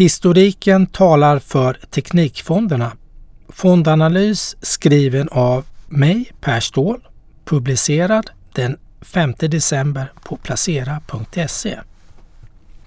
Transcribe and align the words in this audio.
Historiken 0.00 0.86
talar 0.86 1.38
för 1.38 1.78
Teknikfonderna. 1.90 2.92
Fondanalys 3.48 4.56
skriven 4.60 5.28
av 5.28 5.64
mig, 5.88 6.32
Per 6.40 6.60
Ståhl, 6.60 7.00
publicerad 7.44 8.30
den 8.54 8.76
5 9.00 9.34
december 9.38 10.12
på 10.22 10.36
placera.se. 10.36 11.78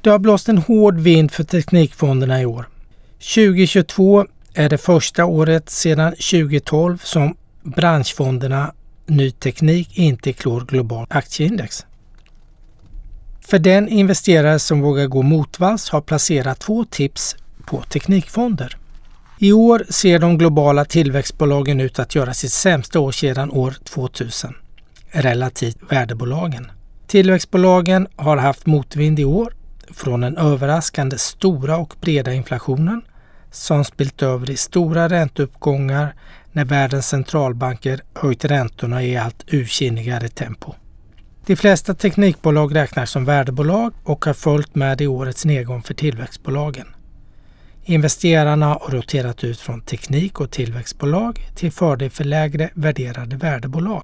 Det 0.01 0.09
har 0.09 0.19
blåst 0.19 0.49
en 0.49 0.57
hård 0.57 0.99
vind 0.99 1.31
för 1.31 1.43
Teknikfonderna 1.43 2.41
i 2.41 2.45
år. 2.45 2.67
2022 3.35 4.25
är 4.53 4.69
det 4.69 4.77
första 4.77 5.25
året 5.25 5.69
sedan 5.69 6.11
2012 6.11 6.97
som 6.97 7.35
branschfonderna 7.63 8.73
Ny 9.05 9.31
Teknik 9.31 9.97
inte 9.97 10.33
klår 10.33 10.61
globalt 10.61 11.15
aktieindex. 11.15 11.85
För 13.47 13.59
den 13.59 13.87
investerare 13.87 14.59
som 14.59 14.81
vågar 14.81 15.07
gå 15.07 15.21
motvalls 15.21 15.89
har 15.89 16.01
placerat 16.01 16.59
två 16.59 16.85
tips 16.85 17.35
på 17.65 17.81
teknikfonder. 17.81 18.77
I 19.39 19.53
år 19.53 19.85
ser 19.89 20.19
de 20.19 20.37
globala 20.37 20.85
tillväxtbolagen 20.85 21.81
ut 21.81 21.99
att 21.99 22.15
göra 22.15 22.33
sitt 22.33 22.51
sämsta 22.51 22.99
år 22.99 23.11
sedan 23.11 23.51
år 23.51 23.75
2000, 23.83 24.53
relativt 25.11 25.77
värdebolagen. 25.89 26.71
Tillväxtbolagen 27.07 28.07
har 28.15 28.37
haft 28.37 28.65
motvind 28.65 29.19
i 29.19 29.25
år 29.25 29.53
från 29.91 30.21
den 30.21 30.37
överraskande 30.37 31.17
stora 31.17 31.77
och 31.77 31.95
breda 32.01 32.33
inflationen 32.33 33.01
som 33.51 33.85
spilt 33.85 34.21
över 34.21 34.49
i 34.49 34.57
stora 34.57 35.09
ränteuppgångar 35.09 36.15
när 36.51 36.65
världens 36.65 37.07
centralbanker 37.07 38.01
höjt 38.13 38.45
räntorna 38.45 39.03
i 39.03 39.17
allt 39.17 39.43
ursinnigare 39.47 40.29
tempo. 40.29 40.73
De 41.45 41.55
flesta 41.55 41.93
teknikbolag 41.93 42.75
räknas 42.75 43.11
som 43.11 43.25
värdebolag 43.25 43.93
och 44.03 44.25
har 44.25 44.33
följt 44.33 44.75
med 44.75 45.01
i 45.01 45.07
årets 45.07 45.45
nedgång 45.45 45.83
för 45.83 45.93
tillväxtbolagen. 45.93 46.87
Investerarna 47.83 48.65
har 48.65 48.91
roterat 48.91 49.43
ut 49.43 49.59
från 49.59 49.81
teknik 49.81 50.39
och 50.39 50.51
tillväxtbolag 50.51 51.39
till 51.55 51.71
fördel 51.71 52.09
för 52.09 52.23
lägre 52.23 52.69
värderade 52.73 53.35
värdebolag. 53.35 54.03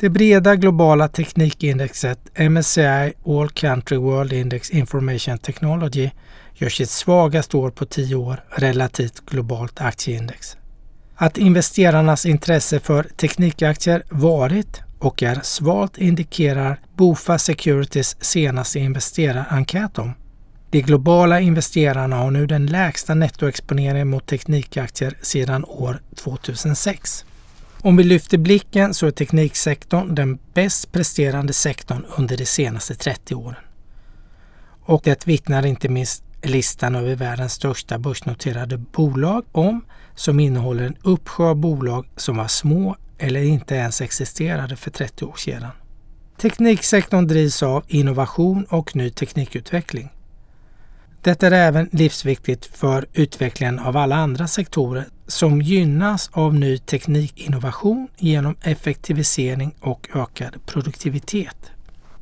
Det 0.00 0.10
breda 0.10 0.56
globala 0.56 1.08
teknikindexet 1.08 2.18
MSCI 2.50 3.12
All 3.26 3.48
Country 3.48 3.96
World 3.96 4.32
Index 4.32 4.70
Information 4.70 5.38
Technology 5.38 6.10
gör 6.54 6.68
sitt 6.68 6.90
svagaste 6.90 7.56
år 7.56 7.70
på 7.70 7.84
tio 7.84 8.14
år 8.14 8.44
relativt 8.50 9.26
globalt 9.26 9.80
aktieindex. 9.80 10.56
Att 11.16 11.38
investerarnas 11.38 12.26
intresse 12.26 12.80
för 12.80 13.02
teknikaktier 13.02 14.02
varit 14.10 14.82
och 15.02 15.22
är 15.22 15.40
svalt 15.42 15.98
indikerar 15.98 16.80
Bofa 16.96 17.38
Securities 17.38 18.16
senaste 18.20 18.78
investerarenkät 18.78 19.98
om. 19.98 20.14
De 20.70 20.80
globala 20.82 21.40
investerarna 21.40 22.16
har 22.16 22.30
nu 22.30 22.46
den 22.46 22.66
lägsta 22.66 23.14
nettoexponeringen 23.14 24.08
mot 24.08 24.26
teknikaktier 24.26 25.14
sedan 25.22 25.64
år 25.64 26.00
2006. 26.16 27.24
Om 27.80 27.96
vi 27.96 28.04
lyfter 28.04 28.38
blicken 28.38 28.94
så 28.94 29.06
är 29.06 29.10
tekniksektorn 29.10 30.14
den 30.14 30.38
bäst 30.54 30.92
presterande 30.92 31.52
sektorn 31.52 32.04
under 32.18 32.36
de 32.36 32.46
senaste 32.46 32.94
30 32.94 33.34
åren. 33.34 33.64
Och 34.84 35.00
det 35.04 35.26
vittnar 35.26 35.66
inte 35.66 35.88
minst 35.88 36.24
listan 36.42 36.94
över 36.94 37.14
världens 37.14 37.52
största 37.52 37.98
börsnoterade 37.98 38.78
bolag 38.78 39.44
om 39.52 39.84
som 40.14 40.40
innehåller 40.40 40.84
en 40.84 40.96
uppsjö 41.02 41.44
av 41.44 41.56
bolag 41.56 42.06
som 42.16 42.36
var 42.36 42.48
små 42.48 42.96
eller 43.22 43.42
inte 43.42 43.74
ens 43.74 44.00
existerade 44.00 44.76
för 44.76 44.90
30 44.90 45.24
år 45.24 45.36
sedan. 45.36 45.70
Tekniksektorn 46.36 47.26
drivs 47.26 47.62
av 47.62 47.84
innovation 47.88 48.64
och 48.64 48.96
ny 48.96 49.10
teknikutveckling. 49.10 50.08
Detta 51.20 51.46
är 51.46 51.52
även 51.52 51.88
livsviktigt 51.92 52.66
för 52.66 53.06
utvecklingen 53.12 53.78
av 53.78 53.96
alla 53.96 54.16
andra 54.16 54.46
sektorer 54.46 55.04
som 55.26 55.62
gynnas 55.62 56.30
av 56.32 56.54
ny 56.54 56.78
teknikinnovation 56.78 58.08
genom 58.16 58.56
effektivisering 58.62 59.74
och 59.80 60.08
ökad 60.14 60.66
produktivitet. 60.66 61.70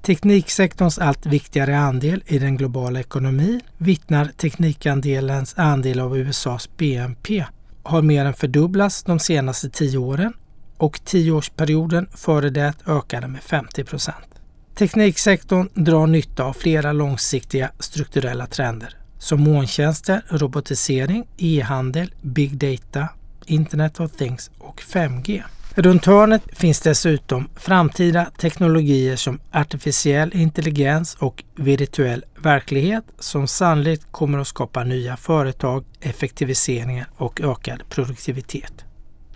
Tekniksektorns 0.03 0.99
allt 0.99 1.27
viktigare 1.27 1.79
andel 1.79 2.23
i 2.27 2.39
den 2.39 2.57
globala 2.57 3.01
ekonomin 3.01 3.61
vittnar 3.79 4.25
teknikandelens 4.27 5.55
andel 5.59 6.01
av 6.01 6.19
USAs 6.19 6.69
BNP 6.77 7.45
har 7.83 8.03
mer 8.03 8.25
än 8.25 8.35
fördubblats 8.35 9.03
de 9.03 9.19
senaste 9.19 9.71
tio 9.71 9.99
åren 9.99 10.33
och 10.81 11.05
tioårsperioden 11.05 12.07
före 12.15 12.51
det 12.51 12.75
ökade 12.87 13.29
med 13.29 13.43
50 13.43 13.85
procent. 13.85 14.27
Tekniksektorn 14.75 15.69
drar 15.75 16.07
nytta 16.07 16.45
av 16.45 16.53
flera 16.53 16.93
långsiktiga 16.93 17.71
strukturella 17.79 18.47
trender 18.47 18.97
som 19.19 19.41
molntjänster, 19.41 20.23
robotisering, 20.29 21.27
e-handel, 21.37 22.15
big 22.23 22.57
data, 22.59 23.09
Internet 23.47 24.01
of 24.01 24.13
Things 24.13 24.51
och 24.59 24.81
5G. 24.81 25.43
Runt 25.75 26.07
hörnet 26.07 26.43
finns 26.53 26.81
dessutom 26.81 27.49
framtida 27.57 28.25
teknologier 28.39 29.17
som 29.17 29.41
artificiell 29.53 30.31
intelligens 30.35 31.15
och 31.15 31.45
virtuell 31.57 32.25
verklighet 32.43 33.05
som 33.19 33.47
sannolikt 33.47 34.07
kommer 34.11 34.39
att 34.39 34.49
skapa 34.49 34.85
nya 34.85 35.17
företag, 35.17 35.85
effektiviseringar 36.01 37.07
och 37.17 37.41
ökad 37.41 37.83
produktivitet. 37.89 38.85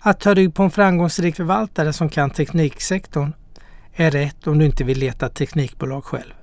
Att 0.07 0.19
ta 0.19 0.33
rygg 0.33 0.53
på 0.53 0.63
en 0.63 0.71
framgångsrik 0.71 1.35
förvaltare 1.35 1.93
som 1.93 2.09
kan 2.09 2.29
tekniksektorn 2.29 3.33
är 3.93 4.11
rätt 4.11 4.47
om 4.47 4.59
du 4.59 4.65
inte 4.65 4.83
vill 4.83 4.97
leta 4.99 5.29
teknikbolag 5.29 6.03
själv. 6.03 6.33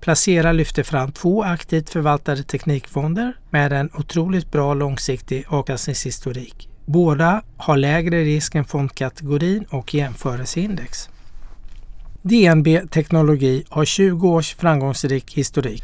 Placera 0.00 0.52
lyfter 0.52 0.82
fram 0.82 1.12
två 1.12 1.42
aktivt 1.42 1.90
förvaltade 1.90 2.42
teknikfonder 2.42 3.36
med 3.50 3.72
en 3.72 3.90
otroligt 3.94 4.52
bra 4.52 4.74
långsiktig 4.74 5.44
avkastningshistorik. 5.48 6.68
Båda 6.84 7.42
har 7.56 7.76
lägre 7.76 8.20
risk 8.20 8.54
än 8.54 8.64
fondkategorin 8.64 9.64
och 9.70 9.94
jämförelseindex. 9.94 11.08
DNB 12.22 12.66
Teknologi 12.90 13.64
har 13.68 13.84
20 13.84 14.28
års 14.28 14.54
framgångsrik 14.54 15.34
historik. 15.34 15.82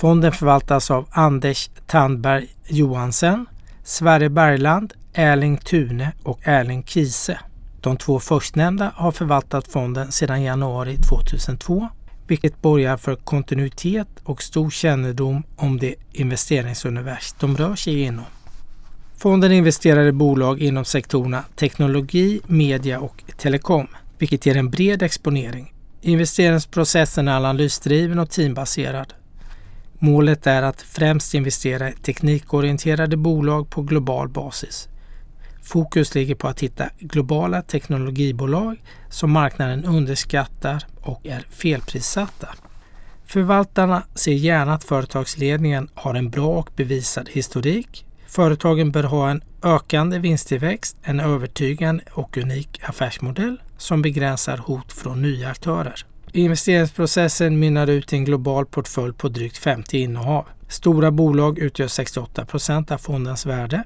Fonden 0.00 0.32
förvaltas 0.32 0.90
av 0.90 1.08
Anders 1.10 1.70
Tandberg 1.86 2.48
Johansen, 2.68 3.46
Sverre 3.84 4.28
Bergland, 4.28 4.94
Erling 5.14 5.56
Thune 5.56 6.12
och 6.22 6.40
Erling 6.42 6.82
Kise. 6.82 7.38
De 7.80 7.96
två 7.96 8.20
förstnämnda 8.20 8.92
har 8.94 9.12
förvaltat 9.12 9.68
fonden 9.68 10.12
sedan 10.12 10.42
januari 10.42 10.96
2002 10.96 11.88
vilket 12.30 12.62
borgar 12.62 12.96
för 12.96 13.16
kontinuitet 13.16 14.08
och 14.24 14.42
stor 14.42 14.70
kännedom 14.70 15.42
om 15.56 15.78
det 15.78 15.94
investeringsuniversum 16.12 17.54
de 17.54 17.56
rör 17.56 17.76
sig 17.76 18.00
inom. 18.00 18.24
Fonden 19.16 19.52
investerar 19.52 20.06
i 20.06 20.12
bolag 20.12 20.60
inom 20.60 20.84
sektorerna 20.84 21.44
teknologi, 21.56 22.40
media 22.46 23.00
och 23.00 23.24
telekom, 23.36 23.86
vilket 24.18 24.46
ger 24.46 24.56
en 24.56 24.70
bred 24.70 25.02
exponering. 25.02 25.72
Investeringsprocessen 26.00 27.28
är 27.28 27.36
analysdriven 27.36 28.18
och 28.18 28.30
teambaserad. 28.30 29.14
Målet 29.98 30.46
är 30.46 30.62
att 30.62 30.82
främst 30.82 31.34
investera 31.34 31.90
i 31.90 31.92
teknikorienterade 31.92 33.16
bolag 33.16 33.70
på 33.70 33.82
global 33.82 34.28
basis. 34.28 34.88
Fokus 35.62 36.14
ligger 36.14 36.34
på 36.34 36.48
att 36.48 36.60
hitta 36.60 36.84
globala 36.98 37.62
teknologibolag 37.62 38.82
som 39.08 39.30
marknaden 39.30 39.84
underskattar 39.84 40.84
och 41.00 41.26
är 41.26 41.40
felprissatta. 41.50 42.48
Förvaltarna 43.24 44.02
ser 44.14 44.32
gärna 44.32 44.74
att 44.74 44.84
företagsledningen 44.84 45.88
har 45.94 46.14
en 46.14 46.30
bra 46.30 46.58
och 46.58 46.70
bevisad 46.76 47.28
historik. 47.28 48.06
Företagen 48.26 48.90
bör 48.90 49.02
ha 49.02 49.30
en 49.30 49.42
ökande 49.62 50.18
vinsttillväxt, 50.18 50.96
en 51.02 51.20
övertygande 51.20 52.04
och 52.12 52.38
unik 52.38 52.80
affärsmodell 52.82 53.60
som 53.76 54.02
begränsar 54.02 54.56
hot 54.58 54.92
från 54.92 55.22
nya 55.22 55.48
aktörer. 55.48 56.04
Investeringsprocessen 56.32 57.58
mynnar 57.58 57.86
ut 57.86 58.12
i 58.12 58.16
en 58.16 58.24
global 58.24 58.66
portfölj 58.66 59.12
på 59.12 59.28
drygt 59.28 59.56
50 59.58 59.98
innehav. 59.98 60.46
Stora 60.68 61.10
bolag 61.10 61.58
utgör 61.58 61.88
68 61.88 62.44
procent 62.44 62.90
av 62.90 62.98
fondens 62.98 63.46
värde 63.46 63.84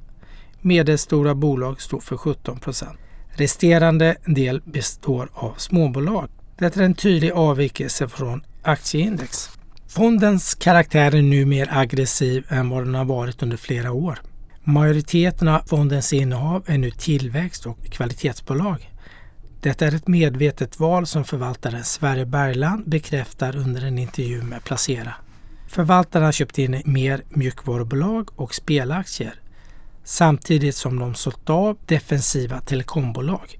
Medelstora 0.67 1.35
bolag 1.35 1.81
står 1.81 2.01
för 2.01 2.17
17 2.17 2.59
procent. 2.59 2.99
Resterande 3.29 4.17
del 4.27 4.63
består 4.65 5.29
av 5.33 5.55
småbolag. 5.57 6.29
Det 6.59 6.77
är 6.77 6.83
en 6.83 6.95
tydlig 6.95 7.31
avvikelse 7.31 8.09
från 8.09 8.45
aktieindex. 8.63 9.51
Fondens 9.89 10.55
karaktär 10.55 11.15
är 11.15 11.23
nu 11.23 11.47
mer 11.47 11.69
aggressiv 11.73 12.47
än 12.49 12.69
vad 12.69 12.85
den 12.85 12.95
har 12.95 13.05
varit 13.05 13.43
under 13.43 13.57
flera 13.57 13.93
år. 13.93 14.19
Majoriteten 14.63 15.49
av 15.49 15.61
fondens 15.67 16.13
innehav 16.13 16.63
är 16.67 16.79
nu 16.79 16.91
tillväxt 16.91 17.67
och 17.67 17.85
kvalitetsbolag. 17.85 18.91
Detta 19.61 19.87
är 19.87 19.95
ett 19.95 20.09
medvetet 20.09 20.81
val 20.81 21.07
som 21.07 21.25
förvaltaren 21.25 21.85
Sverre 21.85 22.27
Bergland 22.27 22.89
bekräftar 22.89 23.57
under 23.57 23.85
en 23.85 23.99
intervju 23.99 24.43
med 24.43 24.65
Placera. 24.65 25.15
Förvaltaren 25.69 26.25
har 26.25 26.33
köpt 26.33 26.59
in 26.59 26.83
mer 26.85 27.23
mjukvarubolag 27.29 28.29
och 28.37 28.55
spelaktier 28.55 29.41
samtidigt 30.05 30.77
som 30.77 30.99
de 30.99 31.15
sålt 31.15 31.51
av 31.51 31.79
defensiva 31.87 32.61
telekombolag. 32.61 33.59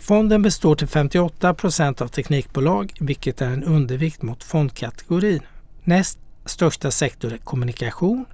Fonden 0.00 0.42
består 0.42 0.74
till 0.74 0.86
58 0.86 1.54
procent 1.54 2.00
av 2.00 2.08
teknikbolag, 2.08 2.92
vilket 3.00 3.40
är 3.40 3.50
en 3.50 3.64
undervikt 3.64 4.22
mot 4.22 4.44
fondkategorin. 4.44 5.40
Näst 5.84 6.18
största 6.44 6.90
sektor 6.90 7.32
är 7.32 7.38
kommunikation, 7.38 8.24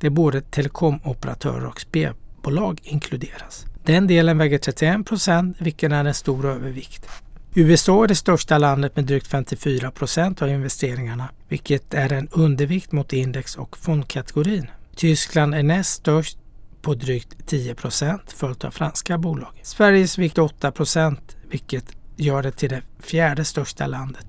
där 0.00 0.10
både 0.10 0.40
telekomoperatörer 0.40 1.66
och 1.66 1.80
spelbolag 1.80 2.80
inkluderas. 2.82 3.66
Den 3.84 4.06
delen 4.06 4.38
väger 4.38 4.58
31 4.58 5.06
procent, 5.06 5.56
vilken 5.60 5.92
är 5.92 6.04
en 6.04 6.14
stor 6.14 6.46
övervikt. 6.46 7.06
USA 7.54 8.04
är 8.04 8.08
det 8.08 8.14
största 8.14 8.58
landet 8.58 8.96
med 8.96 9.04
drygt 9.04 9.26
54 9.26 9.90
procent 9.90 10.42
av 10.42 10.48
investeringarna, 10.48 11.28
vilket 11.48 11.94
är 11.94 12.12
en 12.12 12.28
undervikt 12.28 12.92
mot 12.92 13.12
index 13.12 13.56
och 13.56 13.78
fondkategorin. 13.78 14.66
Tyskland 14.96 15.54
är 15.54 15.62
näst 15.62 15.92
störst 15.92 16.38
på 16.82 16.94
drygt 16.94 17.46
10 17.46 17.74
procent 17.74 18.32
följt 18.32 18.64
av 18.64 18.70
franska 18.70 19.18
bolag. 19.18 19.60
Sveriges 19.62 20.18
vikt 20.18 20.38
8 20.38 20.72
procent, 20.72 21.36
vilket 21.50 21.84
gör 22.16 22.42
det 22.42 22.52
till 22.52 22.68
det 22.68 22.82
fjärde 23.00 23.44
största 23.44 23.86
landet. 23.86 24.26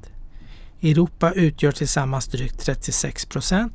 Europa 0.82 1.32
utgör 1.32 1.72
tillsammans 1.72 2.28
drygt 2.28 2.60
36 2.60 3.26
procent, 3.26 3.74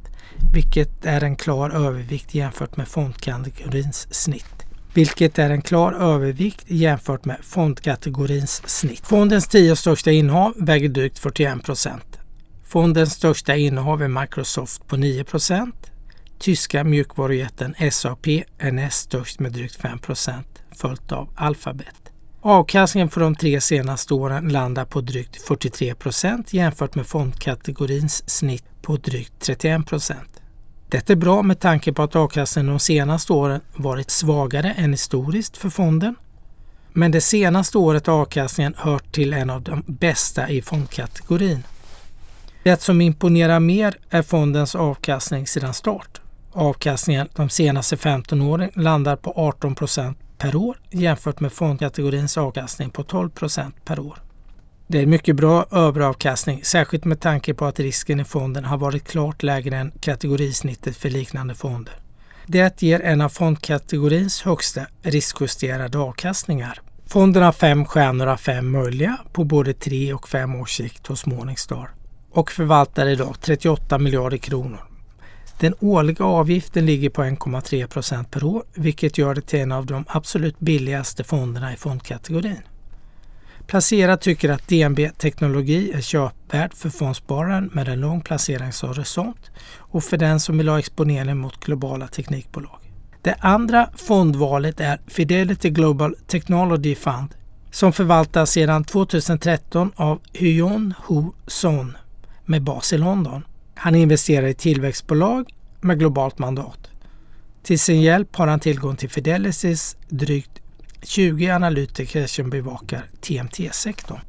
vilket 0.54 1.04
är 1.04 1.24
en 1.24 1.36
klar 1.36 1.70
övervikt 1.70 2.34
jämfört 2.34 2.76
med 2.76 2.88
fondkategorins 2.88 4.14
snitt 4.14 4.58
vilket 4.98 5.38
är 5.38 5.50
en 5.50 5.62
klar 5.62 5.92
övervikt 5.92 6.64
jämfört 6.66 7.24
med 7.24 7.36
fondkategorins 7.42 8.62
snitt. 8.66 9.06
Fondens 9.06 9.48
tio 9.48 9.76
största 9.76 10.10
innehav 10.10 10.54
väger 10.56 10.88
drygt 10.88 11.18
41 11.18 11.62
procent. 11.62 12.18
Fondens 12.64 13.12
största 13.12 13.56
innehav 13.56 14.02
är 14.02 14.08
Microsoft 14.08 14.86
på 14.86 14.96
9 14.96 15.24
procent. 15.24 15.90
Tyska 16.38 16.84
mjukvarujätten 16.84 17.74
SAP 17.90 18.26
är 18.58 18.72
näst 18.72 19.00
störst 19.00 19.40
med 19.40 19.52
drygt 19.52 19.76
5 19.76 19.98
procent 19.98 20.62
följt 20.76 21.12
av 21.12 21.28
Alphabet. 21.36 21.94
Avkastningen 22.40 23.08
för 23.08 23.20
de 23.20 23.34
tre 23.34 23.60
senaste 23.60 24.14
åren 24.14 24.48
landar 24.48 24.84
på 24.84 25.00
drygt 25.00 25.42
43 25.42 25.94
procent 25.94 26.52
jämfört 26.52 26.94
med 26.94 27.06
fondkategorins 27.06 28.30
snitt 28.30 28.64
på 28.82 28.96
drygt 28.96 29.32
31 29.40 29.86
procent. 29.86 30.40
Detta 30.88 31.12
är 31.12 31.16
bra 31.16 31.42
med 31.42 31.60
tanke 31.60 31.92
på 31.92 32.02
att 32.02 32.16
avkastningen 32.16 32.72
de 32.72 32.78
senaste 32.78 33.32
åren 33.32 33.60
varit 33.76 34.10
svagare 34.10 34.72
än 34.72 34.92
historiskt 34.92 35.56
för 35.56 35.70
fonden. 35.70 36.14
Men 36.92 37.10
det 37.10 37.20
senaste 37.20 37.78
året 37.78 38.06
har 38.06 38.14
avkastningen 38.14 38.74
hört 38.76 39.12
till 39.12 39.32
en 39.32 39.50
av 39.50 39.62
de 39.62 39.82
bästa 39.86 40.48
i 40.48 40.62
fondkategorin. 40.62 41.62
Det 42.62 42.82
som 42.82 43.00
imponerar 43.00 43.60
mer 43.60 43.98
är 44.10 44.22
fondens 44.22 44.74
avkastning 44.74 45.46
sedan 45.46 45.74
start. 45.74 46.20
Avkastningen 46.52 47.28
de 47.34 47.48
senaste 47.48 47.96
15 47.96 48.42
åren 48.42 48.70
landar 48.74 49.16
på 49.16 49.32
18 49.36 49.74
procent 49.74 50.18
per 50.38 50.56
år 50.56 50.80
jämfört 50.90 51.40
med 51.40 51.52
fondkategorins 51.52 52.38
avkastning 52.38 52.90
på 52.90 53.02
12 53.02 53.30
procent 53.30 53.84
per 53.84 54.00
år. 54.00 54.18
Det 54.86 55.02
är 55.02 55.06
mycket 55.06 55.36
bra 55.36 55.66
överavkastning, 55.70 56.64
särskilt 56.64 57.04
med 57.04 57.20
tanke 57.20 57.54
på 57.54 57.64
att 57.64 57.80
risken 57.80 58.20
i 58.20 58.24
fonden 58.24 58.64
har 58.64 58.78
varit 58.78 59.08
klart 59.08 59.42
lägre 59.42 59.76
än 59.76 59.92
kategorisnittet 60.00 60.96
för 60.96 61.10
liknande 61.10 61.54
fonder. 61.54 61.94
Det 62.46 62.82
ger 62.82 63.00
en 63.00 63.20
av 63.20 63.28
fondkategorins 63.28 64.42
högsta 64.42 64.86
riskjusterade 65.02 65.98
avkastningar. 65.98 66.80
Fonden 67.06 67.42
har 67.42 67.52
fem 67.52 67.84
stjärnor 67.84 68.26
av 68.26 68.36
fem 68.36 68.70
möjliga 68.70 69.18
på 69.32 69.44
både 69.44 69.74
tre 69.74 70.12
och 70.12 70.28
fem 70.28 70.54
års 70.54 70.76
sikt 70.76 71.06
hos 71.06 71.26
Morningstar 71.26 71.90
och 72.30 72.50
förvaltar 72.50 73.06
idag 73.06 73.36
38 73.40 73.98
miljarder 73.98 74.36
kronor. 74.36 74.87
Den 75.60 75.74
årliga 75.80 76.24
avgiften 76.24 76.86
ligger 76.86 77.10
på 77.10 77.22
1,3 77.22 77.86
procent 77.86 78.30
per 78.30 78.44
år 78.44 78.62
vilket 78.74 79.18
gör 79.18 79.34
det 79.34 79.40
till 79.40 79.60
en 79.60 79.72
av 79.72 79.86
de 79.86 80.04
absolut 80.08 80.58
billigaste 80.58 81.24
fonderna 81.24 81.72
i 81.72 81.76
fondkategorin. 81.76 82.62
Placera 83.66 84.16
tycker 84.16 84.48
att 84.48 84.68
DNB 84.68 85.10
Teknologi 85.18 85.92
är 85.92 86.00
köpvärd 86.00 86.74
för 86.74 86.90
fondspararen 86.90 87.70
med 87.72 87.88
en 87.88 88.00
lång 88.00 88.20
placeringshorisont 88.20 89.50
och 89.76 90.04
för 90.04 90.16
den 90.16 90.40
som 90.40 90.58
vill 90.58 90.68
ha 90.68 90.78
exponering 90.78 91.36
mot 91.36 91.64
globala 91.64 92.06
teknikbolag. 92.06 92.78
Det 93.22 93.34
andra 93.40 93.90
fondvalet 93.96 94.80
är 94.80 95.00
Fidelity 95.06 95.70
Global 95.70 96.14
Technology 96.26 96.94
Fund 96.94 97.34
som 97.70 97.92
förvaltas 97.92 98.50
sedan 98.50 98.84
2013 98.84 99.92
av 99.96 100.20
Hyon 100.32 100.94
Ho 100.98 101.34
Son 101.46 101.96
med 102.44 102.62
bas 102.62 102.92
i 102.92 102.98
London. 102.98 103.42
Han 103.78 103.94
investerar 103.94 104.46
i 104.46 104.54
tillväxtbolag 104.54 105.54
med 105.80 105.98
globalt 105.98 106.38
mandat. 106.38 106.90
Till 107.62 107.78
sin 107.78 108.00
hjälp 108.00 108.36
har 108.36 108.46
han 108.46 108.60
tillgång 108.60 108.96
till 108.96 109.10
Fidelitys 109.10 109.96
drygt 110.08 110.50
20 111.02 111.50
analytiker 111.50 112.26
som 112.26 112.50
bevakar 112.50 113.02
TMT-sektorn. 113.20 114.20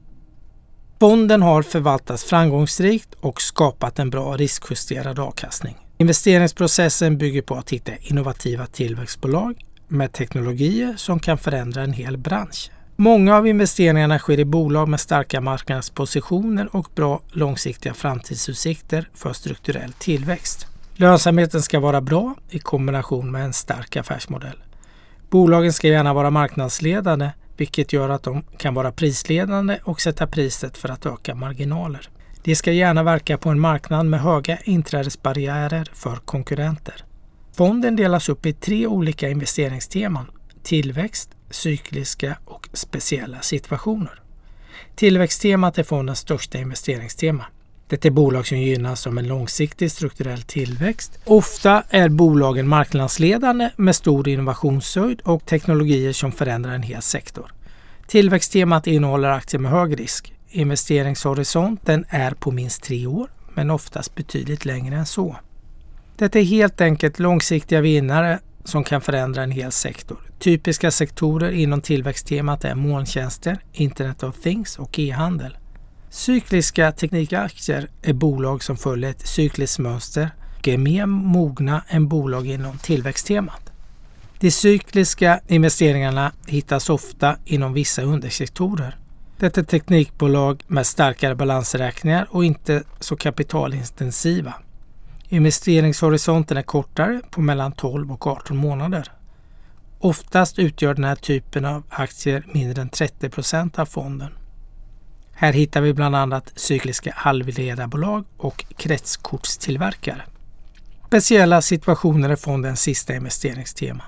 Fonden 0.99 1.41
har 1.41 1.61
förvaltats 1.61 2.23
framgångsrikt 2.23 3.13
och 3.19 3.41
skapat 3.41 3.99
en 3.99 4.09
bra 4.09 4.37
riskjusterad 4.37 5.19
avkastning. 5.19 5.77
Investeringsprocessen 5.97 7.17
bygger 7.17 7.41
på 7.41 7.55
att 7.55 7.69
hitta 7.69 7.91
innovativa 8.01 8.65
tillväxtbolag 8.65 9.65
med 9.87 10.13
teknologier 10.13 10.93
som 10.97 11.19
kan 11.19 11.37
förändra 11.37 11.83
en 11.83 11.93
hel 11.93 12.17
bransch. 12.17 12.71
Många 13.01 13.37
av 13.37 13.47
investeringarna 13.47 14.19
sker 14.19 14.39
i 14.39 14.45
bolag 14.45 14.87
med 14.89 14.99
starka 14.99 15.41
marknadspositioner 15.41 16.75
och 16.75 16.87
bra 16.95 17.21
långsiktiga 17.31 17.93
framtidsutsikter 17.93 19.09
för 19.13 19.33
strukturell 19.33 19.93
tillväxt. 19.93 20.67
Lönsamheten 20.95 21.61
ska 21.61 21.79
vara 21.79 22.01
bra 22.01 22.35
i 22.49 22.59
kombination 22.59 23.31
med 23.31 23.45
en 23.45 23.53
stark 23.53 23.95
affärsmodell. 23.95 24.57
Bolagen 25.29 25.73
ska 25.73 25.87
gärna 25.87 26.13
vara 26.13 26.29
marknadsledande 26.29 27.29
vilket 27.57 27.93
gör 27.93 28.09
att 28.09 28.23
de 28.23 28.43
kan 28.57 28.73
vara 28.73 28.91
prisledande 28.91 29.79
och 29.83 30.01
sätta 30.01 30.27
priset 30.27 30.77
för 30.77 30.89
att 30.89 31.05
öka 31.05 31.35
marginaler. 31.35 32.09
De 32.43 32.55
ska 32.55 32.71
gärna 32.71 33.03
verka 33.03 33.37
på 33.37 33.49
en 33.49 33.59
marknad 33.59 34.05
med 34.05 34.21
höga 34.21 34.57
inträdesbarriärer 34.63 35.89
för 35.93 36.15
konkurrenter. 36.15 37.03
Fonden 37.57 37.95
delas 37.95 38.29
upp 38.29 38.45
i 38.45 38.53
tre 38.53 38.87
olika 38.87 39.29
investeringsteman. 39.29 40.31
Tillväxt, 40.63 41.29
cykliska 41.49 42.37
och 42.45 42.69
speciella 42.73 43.41
situationer. 43.41 44.21
Tillväxttemat 44.95 45.77
är 45.77 45.83
fondens 45.83 46.19
största 46.19 46.57
investeringstema. 46.57 47.45
Det 47.87 48.05
är 48.05 48.11
bolag 48.11 48.47
som 48.47 48.57
gynnas 48.57 49.07
av 49.07 49.17
en 49.17 49.27
långsiktig 49.27 49.91
strukturell 49.91 50.41
tillväxt. 50.41 51.19
Ofta 51.25 51.83
är 51.89 52.09
bolagen 52.09 52.67
marknadsledande 52.67 53.69
med 53.75 53.95
stor 53.95 54.27
innovationshöjd 54.27 55.21
och 55.21 55.45
teknologier 55.45 56.13
som 56.13 56.31
förändrar 56.31 56.73
en 56.73 56.83
hel 56.83 57.01
sektor. 57.01 57.53
Tillväxttemat 58.07 58.87
innehåller 58.87 59.29
aktier 59.29 59.61
med 59.61 59.71
hög 59.71 59.99
risk. 59.99 60.33
Investeringshorisonten 60.49 62.05
är 62.09 62.31
på 62.31 62.51
minst 62.51 62.83
tre 62.83 63.07
år, 63.07 63.29
men 63.53 63.69
oftast 63.69 64.15
betydligt 64.15 64.65
längre 64.65 64.95
än 64.95 65.05
så. 65.05 65.35
Det 66.15 66.35
är 66.35 66.43
helt 66.43 66.81
enkelt 66.81 67.19
långsiktiga 67.19 67.81
vinnare 67.81 68.39
som 68.63 68.83
kan 68.83 69.01
förändra 69.01 69.43
en 69.43 69.51
hel 69.51 69.71
sektor. 69.71 70.17
Typiska 70.39 70.91
sektorer 70.91 71.51
inom 71.51 71.81
tillväxttemat 71.81 72.65
är 72.65 72.75
molntjänster, 72.75 73.57
Internet 73.73 74.23
of 74.23 74.41
Things 74.41 74.79
och 74.79 74.99
e-handel. 74.99 75.57
Cykliska 76.09 76.91
teknikaktier 76.91 77.87
är 78.01 78.13
bolag 78.13 78.63
som 78.63 78.77
följer 78.77 79.09
ett 79.09 79.27
cykliskt 79.27 79.79
mönster 79.79 80.29
och 80.59 80.67
är 80.67 80.77
mer 80.77 81.05
mogna 81.05 81.83
än 81.87 82.07
bolag 82.07 82.47
inom 82.47 82.77
tillväxttemat. 82.77 83.71
De 84.39 84.51
cykliska 84.51 85.39
investeringarna 85.47 86.31
hittas 86.47 86.89
ofta 86.89 87.35
inom 87.45 87.73
vissa 87.73 88.01
undersektorer. 88.01 88.97
Detta 89.37 89.61
är 89.61 89.65
teknikbolag 89.65 90.63
med 90.67 90.87
starkare 90.87 91.35
balansräkningar 91.35 92.27
och 92.31 92.45
inte 92.45 92.83
så 92.99 93.15
kapitalintensiva. 93.15 94.53
Investeringshorisonten 95.31 96.57
är 96.57 96.61
kortare 96.61 97.21
på 97.29 97.41
mellan 97.41 97.71
12 97.71 98.11
och 98.11 98.27
18 98.27 98.57
månader. 98.57 99.11
Oftast 99.99 100.59
utgör 100.59 100.93
den 100.93 101.03
här 101.03 101.15
typen 101.15 101.65
av 101.65 101.83
aktier 101.89 102.45
mindre 102.53 102.81
än 102.81 102.89
30 102.89 103.29
procent 103.29 103.79
av 103.79 103.85
fonden. 103.85 104.31
Här 105.31 105.53
hittar 105.53 105.81
vi 105.81 105.93
bland 105.93 106.15
annat 106.15 106.51
cykliska 106.55 107.13
halvledarbolag 107.15 108.25
och 108.37 108.65
kretskortstillverkare. 108.77 110.21
Speciella 111.07 111.61
situationer 111.61 112.29
är 112.29 112.35
fondens 112.35 112.81
sista 112.81 113.15
investeringstema. 113.15 114.03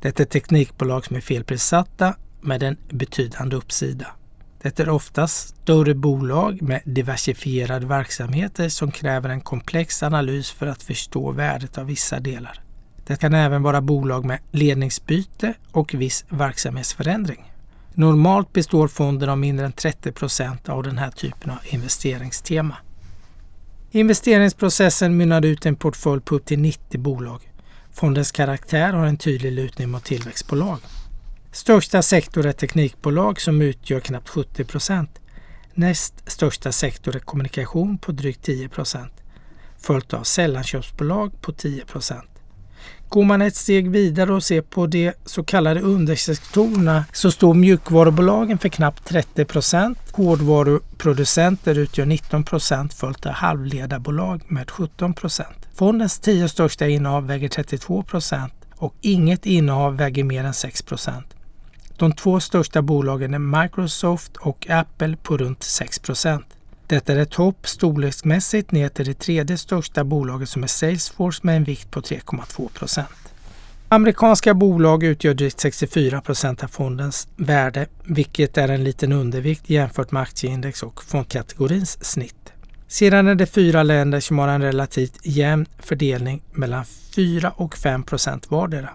Det 0.00 0.20
är 0.20 0.24
teknikbolag 0.24 1.06
som 1.06 1.16
är 1.16 1.20
felprissatta 1.20 2.14
med 2.40 2.62
en 2.62 2.76
betydande 2.88 3.56
uppsida. 3.56 4.06
Det 4.62 4.80
är 4.80 4.88
oftast 4.88 5.48
större 5.48 5.94
bolag 5.94 6.62
med 6.62 6.82
diversifierade 6.84 7.86
verksamheter 7.86 8.68
som 8.68 8.90
kräver 8.90 9.28
en 9.28 9.40
komplex 9.40 10.02
analys 10.02 10.50
för 10.50 10.66
att 10.66 10.82
förstå 10.82 11.30
värdet 11.30 11.78
av 11.78 11.86
vissa 11.86 12.20
delar. 12.20 12.62
Det 13.06 13.20
kan 13.20 13.34
även 13.34 13.62
vara 13.62 13.80
bolag 13.80 14.24
med 14.24 14.38
ledningsbyte 14.50 15.54
och 15.72 15.94
viss 15.94 16.24
verksamhetsförändring. 16.28 17.52
Normalt 17.94 18.52
består 18.52 18.88
fonden 18.88 19.28
av 19.28 19.38
mindre 19.38 19.66
än 19.66 19.72
30 19.72 20.12
procent 20.12 20.68
av 20.68 20.82
den 20.82 20.98
här 20.98 21.10
typen 21.10 21.50
av 21.50 21.58
investeringstema. 21.64 22.76
Investeringsprocessen 23.90 25.16
mynnar 25.16 25.44
ut 25.44 25.66
en 25.66 25.76
portfölj 25.76 26.20
på 26.20 26.34
upp 26.34 26.44
till 26.44 26.58
90 26.58 27.00
bolag. 27.00 27.52
Fondens 27.92 28.32
karaktär 28.32 28.92
har 28.92 29.06
en 29.06 29.16
tydlig 29.16 29.52
lutning 29.52 29.90
mot 29.90 30.04
tillväxtbolag. 30.04 30.78
Största 31.52 32.02
sektor 32.02 32.46
är 32.46 32.52
teknikbolag 32.52 33.40
som 33.40 33.62
utgör 33.62 34.00
knappt 34.00 34.28
70 34.28 34.64
procent. 34.64 35.20
Näst 35.74 36.30
största 36.30 36.72
sektor 36.72 37.16
är 37.16 37.20
kommunikation 37.20 37.98
på 37.98 38.12
drygt 38.12 38.44
10 38.44 38.68
procent. 38.68 39.12
följt 39.82 40.14
av 40.14 40.22
sällanköpsbolag 40.22 41.40
på 41.40 41.52
10 41.52 41.84
procent. 41.84 42.30
Går 43.08 43.24
man 43.24 43.42
ett 43.42 43.56
steg 43.56 43.90
vidare 43.90 44.32
och 44.32 44.44
ser 44.44 44.62
på 44.62 44.86
de 44.86 45.12
så 45.24 45.44
kallade 45.44 45.80
undersektorerna 45.80 47.04
så 47.12 47.30
står 47.30 47.54
mjukvarubolagen 47.54 48.58
för 48.58 48.68
knappt 48.68 49.04
30 49.04 49.44
procent. 49.44 49.98
Hårdvaruproducenter 50.12 51.78
utgör 51.78 52.06
19 52.06 52.44
procent, 52.44 52.94
följt 52.94 53.26
av 53.26 53.32
halvledarbolag 53.32 54.42
med 54.48 54.70
17 54.70 55.14
procent. 55.14 55.68
Fondens 55.74 56.18
tio 56.18 56.48
största 56.48 56.88
innehav 56.88 57.26
väger 57.26 57.48
32 57.48 58.02
procent 58.02 58.54
och 58.76 58.94
inget 59.00 59.46
innehav 59.46 59.96
väger 59.96 60.24
mer 60.24 60.44
än 60.44 60.54
6 60.54 60.82
procent. 60.82 61.34
De 62.00 62.12
två 62.12 62.40
största 62.40 62.82
bolagen 62.82 63.34
är 63.34 63.62
Microsoft 63.62 64.36
och 64.36 64.66
Apple 64.70 65.16
på 65.22 65.36
runt 65.36 65.60
6% 65.60 66.42
detta 66.90 67.12
är 67.12 67.16
ett 67.16 67.34
hopp 67.34 67.68
storleksmässigt 67.68 68.72
ner 68.72 68.88
till 68.88 69.06
det 69.06 69.18
tredje 69.18 69.58
största 69.58 70.04
bolaget 70.04 70.48
som 70.48 70.62
är 70.62 70.66
Salesforce 70.66 71.40
med 71.42 71.56
en 71.56 71.64
vikt 71.64 71.90
på 71.90 72.00
3,2 72.00 72.68
procent. 72.68 73.34
Amerikanska 73.88 74.54
bolag 74.54 75.02
utgör 75.02 75.34
drygt 75.34 75.60
64 75.60 76.20
procent 76.20 76.64
av 76.64 76.68
fondens 76.68 77.28
värde, 77.36 77.86
vilket 78.04 78.58
är 78.58 78.68
en 78.68 78.84
liten 78.84 79.12
undervikt 79.12 79.70
jämfört 79.70 80.10
med 80.10 80.22
aktieindex 80.22 80.82
och 80.82 81.04
fondkategorins 81.04 82.04
snitt. 82.04 82.52
Sedan 82.88 83.28
är 83.28 83.34
det 83.34 83.46
fyra 83.46 83.82
länder 83.82 84.20
som 84.20 84.38
har 84.38 84.48
en 84.48 84.62
relativt 84.62 85.26
jämn 85.26 85.66
fördelning 85.78 86.42
mellan 86.52 86.84
4 86.84 87.50
och 87.50 87.76
5 87.76 88.02
procent 88.02 88.50
vardera. 88.50 88.90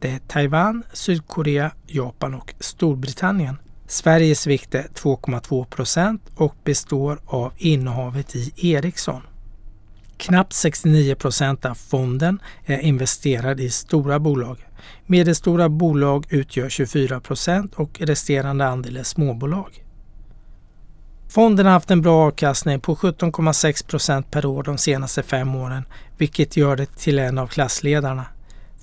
Det 0.00 0.10
är 0.10 0.18
Taiwan, 0.18 0.82
Sydkorea, 0.92 1.70
Japan 1.86 2.34
och 2.34 2.54
Storbritannien. 2.60 3.56
Sveriges 3.86 4.46
vikt 4.46 4.74
är 4.74 4.82
2,2 4.94 5.64
procent 5.64 6.22
och 6.34 6.54
består 6.64 7.20
av 7.26 7.52
innehavet 7.56 8.36
i 8.36 8.52
Ericsson. 8.56 9.22
Knappt 10.16 10.52
69 10.52 11.14
procent 11.14 11.64
av 11.64 11.74
fonden 11.74 12.40
är 12.64 12.78
investerad 12.78 13.60
i 13.60 13.70
stora 13.70 14.18
bolag. 14.18 14.58
Medelstora 15.06 15.68
bolag 15.68 16.26
utgör 16.30 16.68
24 16.68 17.20
procent 17.20 17.74
och 17.74 18.00
resterande 18.00 18.66
andel 18.66 18.96
är 18.96 19.02
småbolag. 19.02 19.84
Fonden 21.28 21.66
har 21.66 21.72
haft 21.72 21.90
en 21.90 22.02
bra 22.02 22.26
avkastning 22.26 22.80
på 22.80 22.94
17,6 22.94 23.86
procent 23.86 24.30
per 24.30 24.46
år 24.46 24.62
de 24.62 24.78
senaste 24.78 25.22
fem 25.22 25.54
åren, 25.54 25.84
vilket 26.18 26.56
gör 26.56 26.76
det 26.76 26.96
till 26.96 27.18
en 27.18 27.38
av 27.38 27.46
klassledarna. 27.46 28.26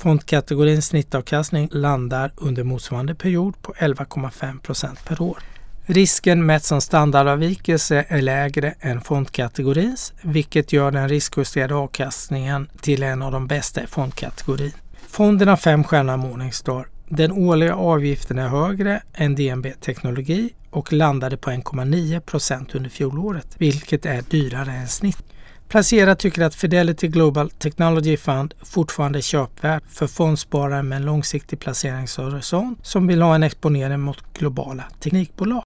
Fondkategorins 0.06 0.86
snittavkastning 0.86 1.70
landar 1.72 2.32
under 2.36 2.64
motsvarande 2.64 3.16
period 3.16 3.62
på 3.62 3.74
11,5 3.74 4.60
procent 4.60 5.06
per 5.06 5.22
år. 5.22 5.38
Risken 5.86 6.46
mätt 6.46 6.64
som 6.64 6.82
standardavvikelse 6.82 8.06
är 8.08 8.22
lägre 8.22 8.76
än 8.80 9.02
fondkategorins, 9.02 10.14
vilket 10.22 10.74
gör 10.74 10.92
den 10.92 11.10
riskjusterade 11.10 11.76
avkastningen 11.76 12.70
till 12.82 13.04
en 13.04 13.22
av 13.22 13.32
de 13.32 13.48
bästa 13.48 13.84
i 13.84 13.88
fondkategorin. 13.88 14.72
Fonden 15.08 15.48
har 15.48 15.58
fem 15.58 15.84
stjärnor 15.84 16.18
Morningstar. 16.18 16.88
Den 17.10 17.32
årliga 17.32 17.76
avgiften 17.76 18.40
är 18.40 18.48
högre 18.48 19.02
än 19.14 19.36
DNB 19.36 19.68
Teknologi 19.82 20.54
och 20.70 20.94
landade 20.94 21.38
på 21.38 21.50
1,9 21.50 22.20
procent 22.20 22.76
under 22.76 22.90
fjolåret, 22.90 23.48
vilket 23.58 24.06
är 24.06 24.22
dyrare 24.22 24.72
än 24.72 24.88
snitt. 24.88 25.24
Placerare 25.68 26.16
tycker 26.16 26.42
att 26.42 26.56
Fidelity 26.56 27.08
Global 27.08 27.50
Technology 27.50 28.18
Fund 28.18 28.54
fortfarande 28.62 29.20
är 29.20 29.22
köpvärd 29.22 29.84
för 29.90 30.08
fondsparare 30.08 30.84
med 30.84 30.96
en 30.96 31.06
långsiktig 31.06 31.60
placeringshorisont 31.60 32.80
som 32.86 33.08
vill 33.08 33.22
ha 33.22 33.36
en 33.36 33.44
exponering 33.44 34.00
mot 34.00 34.34
globala 34.34 34.84
teknikbolag. 35.00 35.64